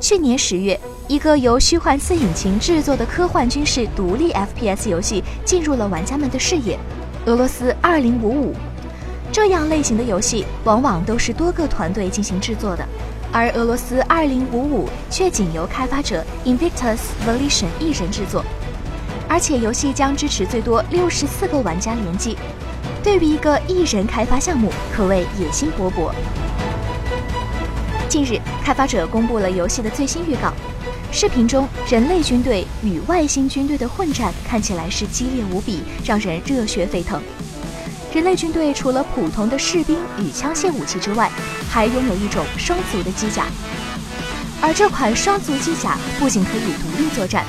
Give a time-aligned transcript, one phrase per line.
[0.00, 6.78] 去年十月，一个由虚幻四引擎制作的科幻军事独立 FPS 游戏进入了玩家们的视野——
[7.26, 8.54] 俄罗斯2055。
[9.30, 12.84] 这样类型的游戏往往都是多个团队进行制作的，
[13.30, 18.42] 而俄罗斯2055却仅由开发者 Invictus Volition 一人制作，
[19.28, 22.38] 而且游戏将支持最多六十四个玩家联机。
[23.04, 26.10] 对于一个一人开发项目，可谓野心勃勃。
[28.10, 30.52] 近日，开发者公布了游戏的最新预告。
[31.12, 37.22] 视频中，人类军队与外星军队的混战看起来是激烈无比，让人热血沸腾。
[38.12, 41.30] 人类军队除了普通的士兵与枪械武器之外，
[41.70, 43.46] 还拥有一种双足的机甲。
[44.60, 47.44] 而这款双足机甲不仅可以独立作战，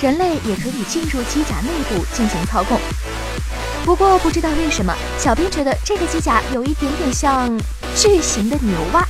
[0.00, 2.76] 人类也可以进入机甲内部进行操控。
[3.84, 7.56] 不过不知道为什么，小编觉得这个机甲有一点点像
[7.94, 9.06] 巨型的牛蛙。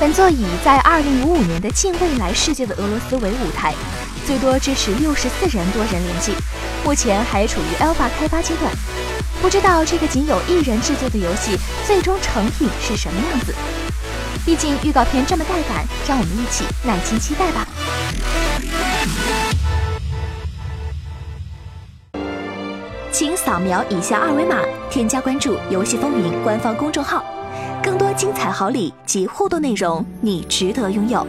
[0.00, 3.74] 本作以在2055年的近未来世界的俄罗斯为舞台，
[4.26, 6.32] 最多支持64人多人联机，
[6.82, 8.72] 目前还处于 Alpha 开发阶段。
[9.42, 11.54] 不知道这个仅有一人制作的游戏
[11.86, 13.54] 最终成品是什么样子？
[14.46, 17.68] 毕竟预告片这么带感，让我们一起耐心期待吧。
[23.12, 24.56] 请扫描以下二维码，
[24.88, 27.22] 添加关注“游戏风云”官方公众号，
[27.82, 31.26] 更多精彩好礼及互动内容，你值得拥有。